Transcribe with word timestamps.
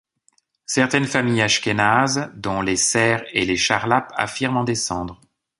Certaines 0.65 1.05
familles 1.05 1.43
ashkénazes, 1.43 2.31
dont 2.35 2.63
les 2.63 2.75
Ser 2.75 3.17
et 3.33 3.45
les 3.45 3.55
Charlap, 3.55 4.11
affirment 4.17 4.57
en 4.57 4.63
descendre. 4.63 5.21